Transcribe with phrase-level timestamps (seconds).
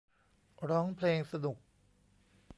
[0.69, 1.57] ร้องเพลง สนุก